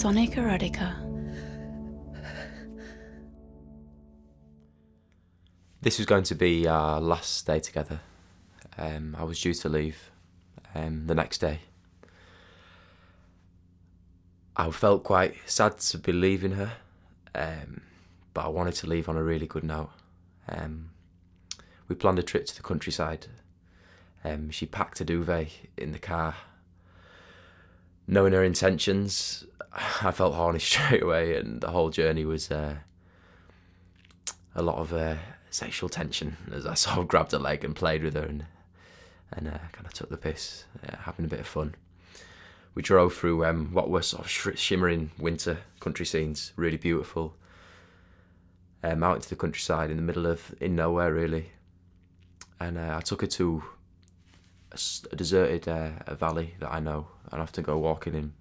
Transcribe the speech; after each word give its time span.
Sonic 0.00 0.30
Erotica. 0.30 0.94
This 5.82 5.98
was 5.98 6.06
going 6.06 6.22
to 6.22 6.34
be 6.34 6.66
our 6.66 7.02
last 7.02 7.46
day 7.46 7.60
together. 7.60 8.00
Um, 8.78 9.14
I 9.18 9.24
was 9.24 9.38
due 9.38 9.52
to 9.52 9.68
leave 9.68 10.10
um, 10.74 11.06
the 11.06 11.14
next 11.14 11.36
day. 11.42 11.58
I 14.56 14.70
felt 14.70 15.04
quite 15.04 15.34
sad 15.44 15.78
to 15.80 15.98
be 15.98 16.12
leaving 16.12 16.52
her, 16.52 16.72
um, 17.34 17.82
but 18.32 18.46
I 18.46 18.48
wanted 18.48 18.76
to 18.76 18.86
leave 18.86 19.06
on 19.06 19.18
a 19.18 19.22
really 19.22 19.46
good 19.46 19.64
note. 19.64 19.90
Um, 20.48 20.92
we 21.88 21.94
planned 21.94 22.18
a 22.18 22.22
trip 22.22 22.46
to 22.46 22.56
the 22.56 22.62
countryside. 22.62 23.26
Um, 24.24 24.48
she 24.48 24.64
packed 24.64 25.02
a 25.02 25.04
duvet 25.04 25.50
in 25.76 25.92
the 25.92 25.98
car. 25.98 26.36
Knowing 28.06 28.32
her 28.32 28.42
intentions, 28.42 29.44
I 30.02 30.10
felt 30.10 30.34
horny 30.34 30.58
straight 30.60 31.02
away, 31.02 31.36
and 31.36 31.60
the 31.60 31.70
whole 31.70 31.90
journey 31.90 32.24
was 32.24 32.50
uh, 32.50 32.76
a 34.54 34.62
lot 34.62 34.76
of 34.76 34.92
uh, 34.92 35.16
sexual 35.50 35.88
tension 35.88 36.36
as 36.52 36.66
I 36.66 36.74
sort 36.74 36.98
of 36.98 37.08
grabbed 37.08 37.32
her 37.32 37.38
leg 37.38 37.64
and 37.64 37.74
played 37.74 38.02
with 38.02 38.14
her 38.14 38.24
and 38.24 38.46
and 39.32 39.46
uh, 39.46 39.58
kind 39.70 39.86
of 39.86 39.92
took 39.92 40.08
the 40.08 40.16
piss, 40.16 40.64
uh, 40.84 40.96
having 40.96 41.24
a 41.24 41.28
bit 41.28 41.38
of 41.38 41.46
fun. 41.46 41.76
We 42.74 42.82
drove 42.82 43.14
through 43.14 43.44
um, 43.44 43.72
what 43.72 43.88
were 43.88 44.02
sort 44.02 44.24
of 44.24 44.28
sh- 44.30 44.58
shimmering 44.58 45.12
winter 45.20 45.58
country 45.78 46.04
scenes, 46.04 46.52
really 46.56 46.76
beautiful. 46.76 47.36
Um, 48.82 49.04
out 49.04 49.16
into 49.16 49.28
the 49.28 49.36
countryside 49.36 49.90
in 49.90 49.98
the 49.98 50.02
middle 50.02 50.26
of 50.26 50.54
in 50.60 50.74
nowhere 50.74 51.12
really, 51.12 51.52
and 52.58 52.76
uh, 52.76 52.96
I 52.96 53.00
took 53.02 53.20
her 53.20 53.26
to 53.28 53.62
a 54.72 55.16
deserted 55.16 55.68
uh, 55.68 55.90
a 56.06 56.14
valley 56.14 56.54
that 56.60 56.72
I 56.72 56.80
know 56.80 57.08
and 57.30 57.40
often 57.40 57.62
go 57.62 57.76
walking 57.78 58.14
in. 58.14 58.32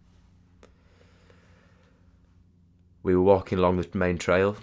We 3.02 3.16
were 3.16 3.22
walking 3.22 3.58
along 3.58 3.78
the 3.78 3.98
main 3.98 4.18
trail, 4.18 4.58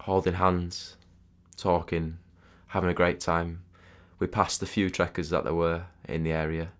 holding 0.00 0.34
hands, 0.34 0.96
talking, 1.56 2.18
having 2.68 2.90
a 2.90 2.94
great 2.94 3.20
time. 3.20 3.62
We 4.18 4.26
passed 4.26 4.60
the 4.60 4.66
few 4.66 4.90
trekkers 4.90 5.30
that 5.30 5.44
there 5.44 5.54
were 5.54 5.84
in 6.08 6.24
the 6.24 6.32
area. 6.32 6.70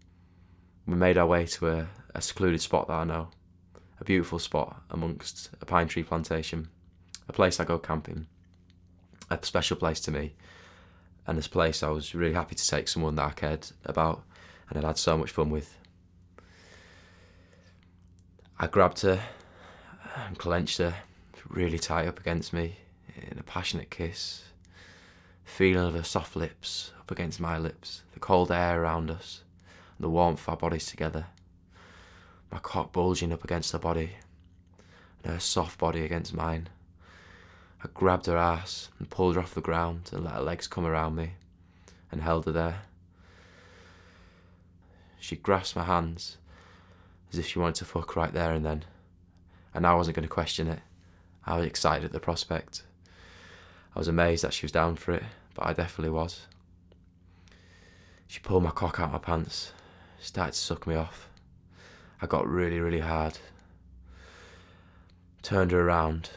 We 0.86 0.96
made 0.96 1.16
our 1.16 1.27
way 1.27 1.46
to 1.46 1.68
a, 1.68 1.88
a 2.14 2.20
secluded 2.20 2.60
spot 2.60 2.88
that 2.88 2.94
I 2.94 3.05
know, 3.05 3.28
a 4.00 4.05
beautiful 4.05 4.40
spot 4.40 4.82
amongst 4.90 5.50
a 5.60 5.64
pine 5.64 5.86
tree 5.86 6.02
plantation, 6.02 6.68
a 7.28 7.32
place 7.32 7.60
I 7.60 7.64
go 7.64 7.78
camping, 7.78 8.27
a 9.30 9.38
special 9.42 9.77
place 9.77 10.00
to 10.00 10.10
me, 10.10 10.34
and 11.27 11.38
this 11.38 11.48
place 11.48 11.82
I 11.82 11.90
was 11.90 12.14
really 12.14 12.34
happy 12.34 12.56
to 12.56 12.66
take 12.66 12.88
someone 12.88 13.14
that 13.14 13.27
I 13.27 13.30
cared 13.30 13.68
about 13.84 14.24
and 14.68 14.77
had 14.77 14.84
had 14.84 14.98
so 14.98 15.16
much 15.16 15.30
fun 15.30 15.50
with. 15.50 15.78
I 18.58 18.66
grabbed 18.66 19.02
her 19.02 19.20
and 20.15 20.39
clenched 20.39 20.79
her 20.79 20.95
really 21.48 21.79
tight 21.79 22.09
up 22.09 22.19
against 22.20 22.53
me 22.53 22.77
in 23.31 23.39
a 23.39 23.43
passionate 23.43 23.91
kiss. 23.91 24.45
Feeling 25.45 25.87
of 25.89 25.95
her 25.95 26.03
soft 26.03 26.37
lips 26.37 26.93
up 26.98 27.11
against 27.11 27.41
my 27.41 27.59
lips, 27.59 28.03
the 28.12 28.20
cold 28.20 28.51
air 28.51 28.83
around 28.83 29.11
us, 29.11 29.42
the 30.01 30.09
warmth 30.09 30.41
of 30.41 30.48
our 30.48 30.57
bodies 30.57 30.87
together. 30.87 31.27
My 32.51 32.59
cock 32.59 32.92
bulging 32.92 33.33
up 33.33 33.45
against 33.45 33.73
her 33.73 33.79
body, 33.79 34.11
and 35.23 35.33
her 35.33 35.41
soft 35.41 35.79
body 35.79 36.05
against 36.05 36.35
mine. 36.35 36.69
I 37.83 37.89
grabbed 37.92 38.27
her 38.27 38.37
ass 38.37 38.89
and 38.98 39.11
pulled 39.11 39.35
her 39.35 39.42
off 39.42 39.55
the 39.55 39.61
ground 39.61 40.11
and 40.12 40.25
let 40.25 40.35
her 40.35 40.41
legs 40.41 40.67
come 40.67 40.87
around 40.87 41.17
me 41.17 41.33
and 42.11 42.23
held 42.23 42.47
her 42.47 42.53
there. 42.53 42.83
She 45.19 45.37
grasped 45.37 45.77
my 45.77 45.85
hands 45.85 46.39
as 47.33 47.39
if 47.39 47.47
she 47.47 47.59
wanted 47.59 47.77
to 47.77 47.85
fuck 47.85 48.17
right 48.17 48.33
there 48.33 48.53
and 48.53 48.65
then, 48.65 48.85
and 49.75 49.86
I 49.86 49.94
wasn't 49.94 50.17
going 50.17 50.27
to 50.27 50.33
question 50.33 50.69
it. 50.69 50.80
I 51.44 51.58
was 51.58 51.67
excited 51.67 52.05
at 52.05 52.12
the 52.12 52.20
prospect. 52.20 52.85
I 53.95 53.98
was 53.98 54.08
amazed 54.08 54.45
that 54.45 54.55
she 54.55 54.64
was 54.64 54.73
down 54.73 54.96
for 54.96 55.12
it, 55.12 55.24
but 55.55 55.67
I 55.67 55.73
definitely 55.73 56.11
was. 56.11 56.46
She 58.27 58.40
pulled 58.40 58.62
my 58.62 58.70
cock 58.70 58.98
out 58.98 59.07
of 59.07 59.12
my 59.12 59.18
pants, 59.18 59.73
started 60.18 60.52
to 60.52 60.58
suck 60.58 60.86
me 60.86 60.95
off. 60.95 61.29
I 62.23 62.27
got 62.27 62.48
really, 62.48 62.80
really 62.80 63.01
hard. 63.01 63.39
Turned 65.42 65.73
her 65.73 65.80
around, 65.80 66.30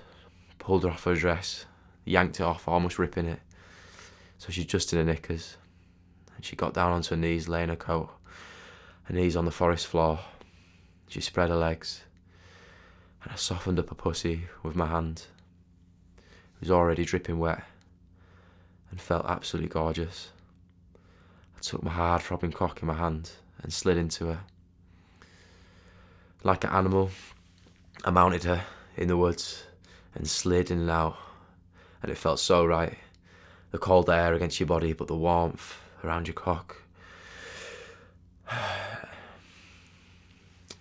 pulled 0.59 0.83
her 0.83 0.89
off 0.89 1.05
her 1.05 1.15
dress, 1.15 1.65
yanked 2.03 2.39
it 2.39 2.43
off, 2.43 2.67
almost 2.67 2.99
ripping 2.99 3.25
it. 3.25 3.39
So 4.37 4.51
she's 4.51 4.65
just 4.65 4.91
in 4.91 4.99
her 4.99 5.05
knickers. 5.05 5.57
And 6.35 6.43
she 6.43 6.55
got 6.55 6.73
down 6.73 6.91
onto 6.91 7.15
her 7.15 7.21
knees, 7.21 7.47
laying 7.47 7.69
her 7.69 7.75
coat, 7.75 8.09
her 9.03 9.15
knees 9.15 9.35
on 9.35 9.45
the 9.45 9.51
forest 9.51 9.87
floor. 9.87 10.19
She 11.07 11.21
spread 11.21 11.49
her 11.49 11.55
legs, 11.55 12.03
and 13.23 13.31
I 13.31 13.35
softened 13.35 13.79
up 13.79 13.91
a 13.91 13.95
pussy 13.95 14.47
with 14.63 14.75
my 14.75 14.87
hand. 14.87 15.25
It 16.17 16.61
was 16.61 16.71
already 16.71 17.05
dripping 17.05 17.39
wet 17.39 17.63
and 18.91 18.99
felt 18.99 19.25
absolutely 19.25 19.69
gorgeous. 19.69 20.29
I 21.55 21.59
took 21.61 21.83
my 21.83 21.91
hard 21.91 22.21
throbbing 22.21 22.51
cock 22.51 22.81
in 22.81 22.87
my 22.87 22.93
hand 22.93 23.31
and 23.61 23.73
slid 23.73 23.97
into 23.97 24.27
her. 24.27 24.39
Like 26.43 26.63
an 26.63 26.69
animal, 26.69 27.09
I 28.05 28.11
mounted 28.11 28.43
her 28.43 28.63
in 28.95 29.07
the 29.07 29.17
woods 29.17 29.63
and 30.15 30.27
slid 30.27 30.71
in 30.71 30.79
and 30.79 30.89
out, 30.89 31.17
and 32.01 32.11
it 32.11 32.17
felt 32.17 32.39
so 32.39 32.65
right. 32.65 32.97
The 33.71 33.77
cold 33.77 34.09
air 34.09 34.33
against 34.33 34.59
your 34.59 34.67
body, 34.67 34.93
but 34.93 35.07
the 35.07 35.15
warmth 35.15 35.75
around 36.03 36.27
your 36.27 36.35
cock. 36.35 36.77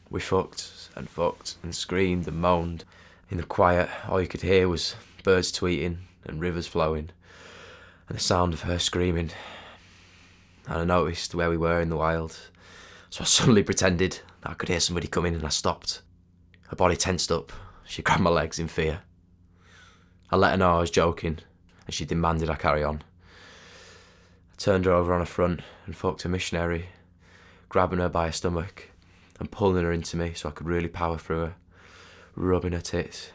We 0.09 0.21
fucked 0.21 0.86
and 0.97 1.09
fucked 1.09 1.57
and 1.63 1.75
screamed 1.75 2.27
and 2.27 2.39
moaned. 2.39 2.85
In 3.31 3.37
the 3.37 3.43
quiet, 3.45 3.89
all 4.09 4.21
you 4.21 4.27
could 4.27 4.43
hear 4.43 4.69
was 4.69 4.97
birds 5.23 5.53
tweeting 5.53 5.99
and 6.25 6.41
rivers 6.41 6.67
flowing, 6.67 7.11
and 8.09 8.17
the 8.17 8.23
sound 8.23 8.55
of 8.55 8.63
her 8.63 8.79
screaming. 8.79 9.31
And 10.67 10.79
I 10.79 10.85
noticed 10.85 11.35
where 11.35 11.51
we 11.51 11.57
were 11.57 11.81
in 11.81 11.91
the 11.91 11.97
wild, 11.97 12.39
so 13.11 13.23
I 13.23 13.25
suddenly 13.25 13.63
pretended 13.63 14.21
I 14.43 14.55
could 14.55 14.69
hear 14.69 14.81
somebody 14.81 15.09
coming 15.09 15.35
and 15.35 15.45
I 15.45 15.51
stopped. 15.51 16.03
Her 16.69 16.77
body 16.77 16.97
tensed 16.97 17.31
up. 17.31 17.53
She 17.85 18.03
grabbed 18.03 18.23
my 18.23 18.31
legs 18.31 18.59
in 18.59 18.69
fear. 18.69 19.03
I 20.31 20.37
let 20.37 20.53
her 20.53 20.57
know 20.57 20.77
I 20.77 20.81
was 20.81 20.91
joking, 20.91 21.39
and 21.85 21.95
she 21.95 22.05
demanded 22.05 22.51
I 22.51 22.57
carry 22.57 22.83
on. 22.83 23.03
I 24.53 24.57
turned 24.57 24.87
her 24.87 24.93
over 24.93 25.13
on 25.13 25.21
her 25.21 25.27
front 25.27 25.61
and 25.85 25.97
fucked 25.97 26.25
a 26.25 26.29
missionary, 26.29 26.87
grabbing 27.69 28.01
her 28.01 28.09
by 28.09 28.27
her 28.27 28.33
stomach 28.33 28.91
and 29.39 29.51
pulling 29.51 29.85
her 29.85 29.93
into 29.93 30.17
me 30.17 30.33
so 30.35 30.49
I 30.49 30.53
could 30.53 30.67
really 30.67 30.89
power 30.89 31.19
through 31.19 31.41
her, 31.41 31.55
rubbing 32.35 32.73
her 32.73 32.81
tits 32.81 33.31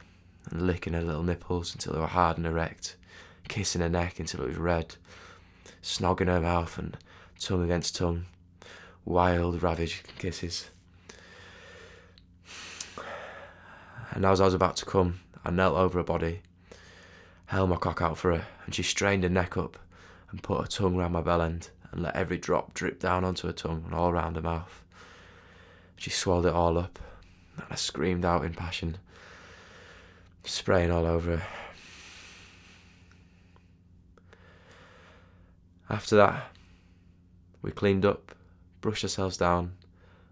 and 0.50 0.66
licking 0.66 0.94
her 0.94 1.02
little 1.02 1.24
nipples 1.24 1.74
until 1.74 1.94
they 1.94 2.00
were 2.00 2.08
hard 2.08 2.38
and 2.38 2.46
erect, 2.46 2.96
kissing 3.48 3.82
her 3.82 3.90
neck 3.90 4.20
until 4.20 4.42
it 4.42 4.48
was 4.48 4.58
red, 4.58 4.96
snogging 5.82 6.28
her 6.28 6.42
mouth 6.42 6.78
and 6.78 6.98
tongue 7.40 7.64
against 7.64 7.96
tongue, 7.96 8.26
wild, 9.06 9.62
ravaged 9.62 10.08
kisses. 10.18 10.70
And 14.12 14.26
as 14.26 14.42
I 14.42 14.46
was 14.46 14.54
about 14.54 14.76
to 14.78 14.86
come, 14.86 15.22
I 15.46 15.52
knelt 15.52 15.78
over 15.78 16.00
her 16.00 16.04
body, 16.04 16.42
held 17.46 17.70
my 17.70 17.78
cock 17.78 18.02
out 18.02 18.18
for 18.18 18.36
her, 18.36 18.46
and 18.66 18.76
she 18.76 18.84
strained 18.84 19.24
her 19.24 19.30
neck 19.30 19.58
up 19.58 19.78
and 20.30 20.44
put 20.44 20.62
her 20.62 20.68
tongue 20.68 20.96
round 20.98 21.14
my 21.14 21.22
bell 21.22 21.42
end 21.42 21.70
and 21.92 22.04
let 22.04 22.16
every 22.16 22.38
drop 22.38 22.74
drip 22.74 23.00
down 23.00 23.24
onto 23.24 23.48
her 23.48 23.54
tongue 23.54 23.84
and 23.86 23.94
all 23.94 24.12
round 24.14 24.36
her 24.36 24.42
mouth. 24.42 24.84
She 26.02 26.10
swallowed 26.10 26.48
it 26.48 26.54
all 26.56 26.80
up, 26.80 26.98
and 27.58 27.66
I 27.70 27.76
screamed 27.76 28.26
out 28.26 28.44
in 28.44 28.56
passion, 28.56 28.98
spraying 30.44 30.90
all 30.90 31.06
over 31.06 31.38
her. 31.38 31.48
After 35.92 36.16
that, 36.16 36.56
we 37.62 37.70
cleaned 37.70 38.04
up, 38.04 38.34
brushed 38.82 39.04
ourselves 39.04 39.38
down, 39.38 39.74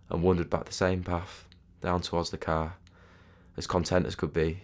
and 0.09 0.23
wandered 0.23 0.49
back 0.49 0.65
the 0.65 0.73
same 0.73 1.03
path 1.03 1.45
down 1.81 2.01
towards 2.01 2.31
the 2.31 2.39
car, 2.39 2.77
as 3.55 3.67
content 3.67 4.07
as 4.07 4.15
could 4.15 4.33
be. 4.33 4.63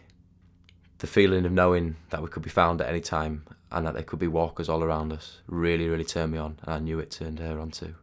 The 0.98 1.06
feeling 1.06 1.46
of 1.46 1.51
knowing 1.51 1.98
that 2.10 2.24
we 2.24 2.30
could 2.30 2.42
be 2.42 2.50
found 2.50 2.81
at 2.81 2.90
any 2.90 3.01
time 3.01 3.46
and 3.72 3.86
that 3.86 3.94
there 3.94 4.01
could 4.01 4.18
be 4.18 4.28
walkers 4.28 4.69
all 4.69 4.84
around 4.84 5.13
us 5.13 5.42
really, 5.46 5.88
really 5.88 6.04
turned 6.04 6.31
me 6.31 6.40
on, 6.40 6.58
and 6.63 6.74
I 6.74 6.80
knew 6.80 6.98
it 6.98 7.12
turned 7.12 7.38
her 7.38 7.60
on 7.60 7.69
too. 7.69 7.94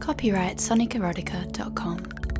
Copyright 0.00 0.58
sonicerotica.com. 0.58 2.37